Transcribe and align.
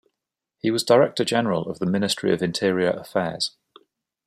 He 0.57 0.71
was 0.71 0.83
Director 0.83 1.23
General 1.23 1.69
of 1.69 1.77
the 1.77 1.85
Ministry 1.85 2.33
of 2.33 2.41
Interior 2.41 2.89
Affairs. 2.89 3.51